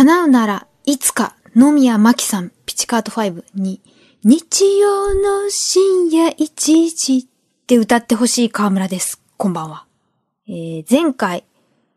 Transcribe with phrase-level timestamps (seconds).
[0.00, 3.82] 叶うならいつか野宮真紀さん、ピチカート5に、
[4.24, 9.20] 日曜の深夜1時って歌ってほしい河村です。
[9.36, 9.84] こんばんは。
[10.48, 11.44] えー、前回、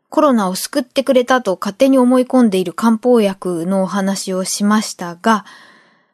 [0.10, 5.46] コロナを救ってくれたと勝手に思い込んでいる漢方薬のお話をしましたが、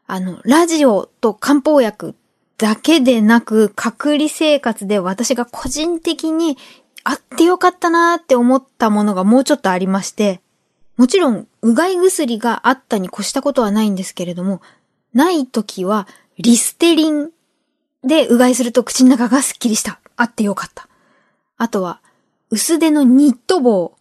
[0.05, 2.13] あの、ラジオと漢方薬
[2.59, 6.55] だけでなく、隔離生活で私が個人的に
[7.03, 10.43] あってよかったなーって思ったものがもうちょっとありまして、
[10.99, 14.61] もちろん、うがい薬があったに越したことはないんですけれども、
[15.13, 17.29] ない時は、リステリン
[18.03, 20.01] でうがいすると口の中がスッキリした。
[20.17, 20.89] あってよかった。
[21.55, 22.01] あとは、
[22.49, 23.95] 薄手のニット帽。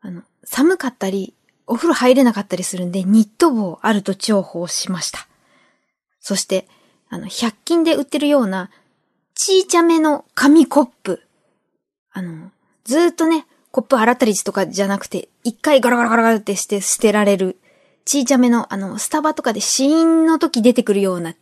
[0.00, 1.34] あの、寒かったり、
[1.66, 5.26] お風呂入れなかったりするんで、ニット帽あると重宝しました。
[6.20, 6.68] そして、
[7.08, 8.70] あの、百均で売ってるような、
[9.34, 11.20] ちいちゃめの紙コップ。
[12.12, 12.52] あの、
[12.84, 17.58] ずっとね、コップ洗ったりとかじゃなくて、一回ガラガラガラガラってして捨てられる、
[18.04, 21.34] ちいちゃめの、あの、スタバとかで死因の時出てくるような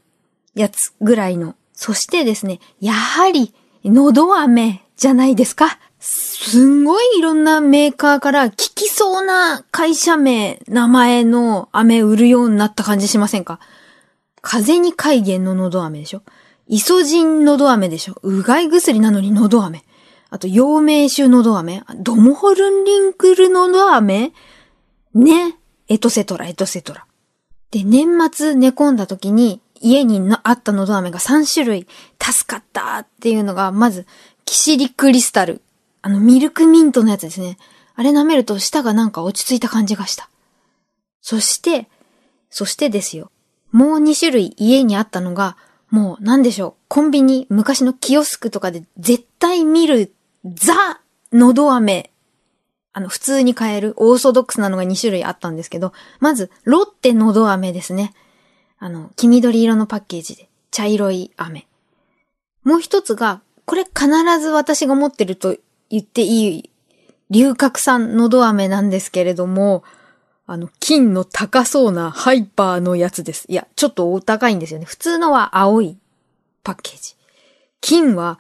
[0.55, 1.55] やつぐらいの。
[1.73, 5.79] そしてですね、やはり、のど飴じゃないですか。
[6.01, 13.61] すんごいいろんなメーカーから聞きそうな会社名、名前の飴売るようになった感じしませんか
[14.43, 16.23] 風に海源ののど飴でしょ
[16.69, 19.83] イソジンのど飴でしょうがい薬なのにのど飴。
[20.31, 24.33] あと、陽明酒のど飴ドモホルンリンクルのど飴？
[25.15, 25.57] ね。
[25.89, 27.07] エトセトラ、エトセトラ。
[27.71, 31.87] で、年末寝込んだ時に家にあったのど飴が3種類
[32.21, 34.07] 助かったっていうのが、まず、
[34.45, 35.63] キシリクリスタル。
[36.03, 37.57] あの、ミルクミントのやつですね。
[37.95, 40.29] あれ舐めると舌がなんか落ち着いた感じがした。
[41.21, 41.89] そして、
[42.51, 43.31] そしてですよ。
[43.73, 45.57] もう2種類家にあったのが、
[45.91, 46.83] もうなんでしょう。
[46.89, 50.13] コンビニ、昔のキオスクとかで絶対見る
[50.57, 51.01] ザ、
[51.33, 52.11] のど飴。
[52.93, 58.15] あの、普通に買えるオーソドックスなのが2種類あったんですけど、まず、ロッテのど飴ですね。
[58.79, 61.67] あの、黄緑色のパッケージで、茶色い飴。
[62.65, 64.09] もう一つが、これ必
[64.41, 65.57] ず私が持ってると
[65.91, 66.71] 言っていい、
[67.29, 69.85] 龍角散のど飴なんですけれども、
[70.47, 73.47] あの、金の高そうなハイパーのやつです。
[73.49, 74.87] いや、ちょっとお高いんですよね。
[74.87, 75.99] 普通のは青い
[76.63, 77.17] パッケージ。
[77.81, 78.39] 金は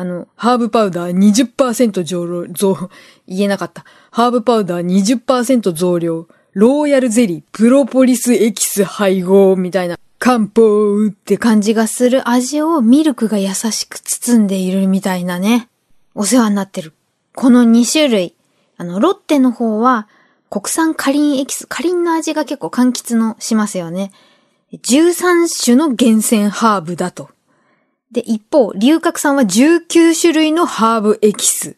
[0.00, 2.88] あの、ハーブパウダー20%増量、増、
[3.28, 3.84] 言えなかった。
[4.10, 4.86] ハーブパウダー
[5.26, 15.68] 20%増量、ローヤルゼリー、プロポリスエキス配合みたいな、漢方って感じがする味をミルクが優しく包んでいるみたいなね。
[16.14, 16.94] お世話になってる。
[17.34, 18.34] この2種類。
[18.78, 20.08] あの、ロッテの方は、
[20.48, 24.12] 国産カリンエキス、カリンの味が結構柑橘のしますよね。
[24.72, 27.28] 13種の厳選ハーブだと。
[28.12, 31.76] で、一方、龍角散は19種類のハーブエキス。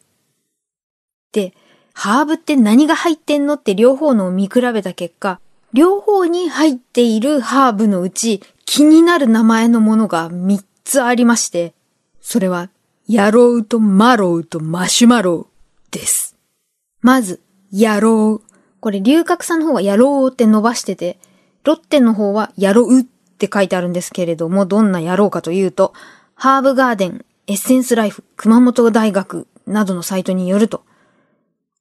[1.31, 1.53] で、
[1.93, 3.53] ハーブって何が入ってんの？
[3.53, 5.39] って両方のを見比べた結果、
[5.73, 11.73] 両方に入っているハーブのうち気になる名前のものが3つありまして、
[12.19, 12.69] それは、
[13.07, 16.35] ヤロウとマロウとマシュマロウです。
[17.01, 18.47] まず、ヤロウ。
[18.79, 21.19] これ、龍角散の方はヤロウって伸ばしてて、
[21.63, 25.93] ロッテの方はヤロウって書いてあるんですけれども、どんなヤロウかというと、
[26.35, 30.83] ハーブガーデン、エッセンスライフ、熊本大学などのサイトによると、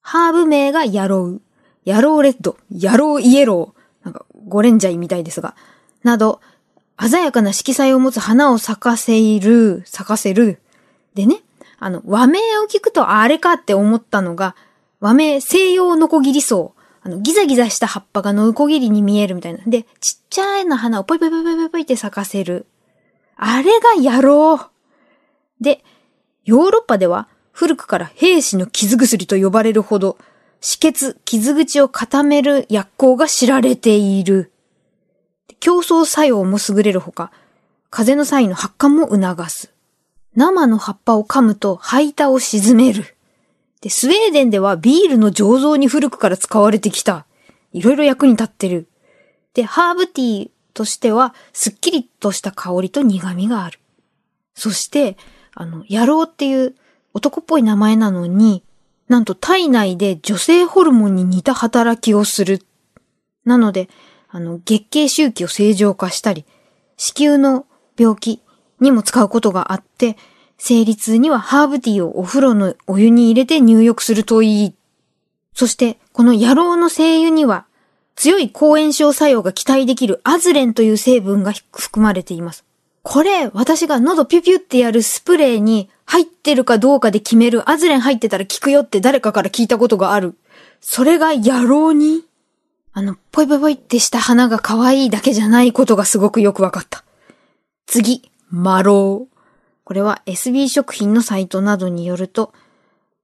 [0.00, 1.42] ハーブ名がヤロウ、
[1.84, 5.54] ヤローレッド、ヤローイエロー、なんかゴレンジャイみたいですが、
[6.02, 6.40] など、
[7.00, 10.60] 鮮やかな色彩を持つ花を咲かせる、咲かせる。
[11.14, 11.42] でね、
[11.78, 14.54] あの、和名を聞くとあれかって思ったのが、
[15.00, 16.70] 和名西洋ノコギリ草。
[17.04, 19.58] あの、ギザギザした葉っぱがノコギリに見えるみたいな。
[19.66, 22.66] で、ちっちゃいな花をポイポイポイポイポイって咲かせる。
[23.36, 25.84] あれがやろうで、
[26.44, 30.18] ヨーロッパでは古くから兵士の傷薬と呼ばれるほど、
[30.60, 34.52] 止血、傷口を固める薬効が知られている。
[35.60, 37.30] 競争作用も優れるほか、
[37.90, 39.72] 風邪の際の発汗も促す。
[40.34, 43.16] 生の葉っぱを噛むと吐いたを沈める。
[43.82, 47.26] で、スウェーデンではビールの醸造に古くから使われてきた。
[47.72, 48.88] いろいろ役に立ってる。
[49.54, 53.78] で、ハーブティーとしては、すっきりとした香りと苦味がある。
[54.54, 55.16] そして、
[55.54, 56.74] あの、野郎っていう
[57.14, 58.62] 男っぽい名前なのに、
[59.08, 62.64] なんと体内で女性ホルモンに似た働きをする。
[63.44, 63.88] なので、
[64.28, 66.46] あの、月経周期を正常化したり、
[66.96, 67.66] 子宮の
[67.98, 68.40] 病気
[68.80, 70.16] にも使うことがあって、
[70.56, 74.74] 生理痛にはハーブティーをお風呂のお湯に入れて入浴するといい。
[75.54, 77.66] そして、この野郎の精油には
[78.22, 82.64] 強い抗炎症作用が期待できるアズレンという成分が含まれています。
[83.02, 90.36] これ、私が喉ピュピュってやるスプレーに入ってるかどうかで決めるアズレン入ってたら効くよって誰かから聞いたことがある。
[90.80, 92.22] それが野郎に
[92.92, 97.02] あの、ぽいぽいぽいってした花が可愛いだけじゃないことがすごくよくわかった。
[97.86, 99.36] 次、マロー。
[99.82, 102.52] これは SB 食品のサイトなどによると、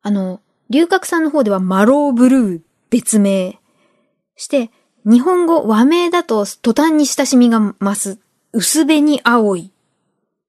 [0.02, 0.40] あの、
[0.70, 2.60] 龍角散の方ではマローブルー
[2.90, 3.60] 別名
[4.34, 4.72] して、
[5.08, 8.19] 日本語和名だと途端に親しみが増す
[8.52, 9.72] 薄紅青い。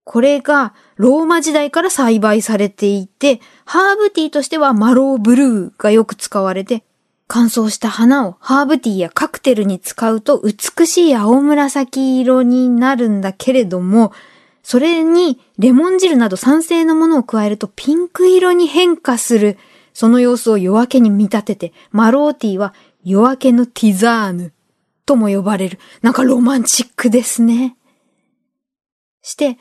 [0.04, 6.84] これがローマ時代から栽培されていて、ハーブティーとしてはマローブルーがよく使われて、
[7.30, 14.12] 乾燥した花をハーブティーやカクテルに使うと美しい青紫色になるんだけれども、
[14.62, 19.58] それにレモン汁など酸性のものを加えるとピンク色に変化する、
[19.94, 22.74] その様子を夜明けに見立てて、マローティーは
[23.04, 24.54] 夜明けのティザーヌ
[25.06, 25.80] とも呼ばれる。
[26.02, 27.76] なんかロマンチックですね。
[29.22, 29.58] して、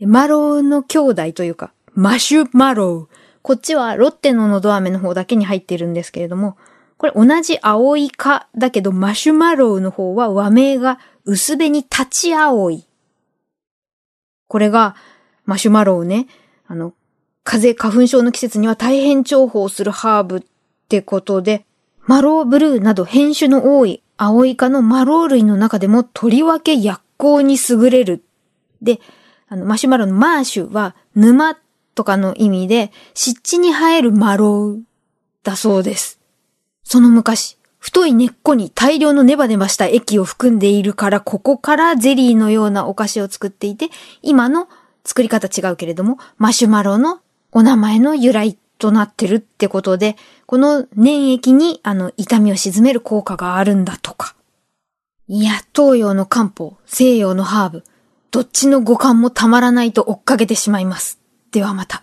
[0.00, 3.16] マローの兄弟というか、マシュマロー。
[3.42, 6.56] こっちはロッテののど飴の方だけに入っているんですけれども、
[6.96, 12.86] これ同じ青いかだけどマシュマロウの方は和名が薄紅立ち青い。
[14.48, 14.96] これが
[15.44, 16.26] マシュマロウね、
[16.66, 16.92] あの、
[17.42, 20.42] 風邪花粉症の季節には大変重宝するハーブっ
[20.88, 21.64] てことで、
[22.10, 28.24] マローブルーなど変種の多い青イ科のマロー類の中でもとりわけ薬効に優れる。
[28.82, 29.00] で、
[29.48, 31.56] あの、マシュマロのマーシュは沼
[31.94, 34.82] とかの意味で湿地に生えるマロウ
[35.44, 36.18] だそうです。
[36.82, 43.88] その昔、太い根っこに大量のネバネバした液を含んでいるから、ここからゼリーのようなお菓子を作っていて、
[44.20, 44.68] 今の
[45.04, 47.20] 作り方違うけれども、マシュマロの
[47.52, 50.16] お名前の由来となってるってことで、
[50.46, 54.34] この粘液にあの痛みを鎮める効果があるんだとか。
[55.28, 57.84] いや、東洋の漢方、西洋のハーブ、
[58.32, 61.20] どっちの五感もたまらないと追っかけてしまいます。
[61.52, 62.02] ではまた。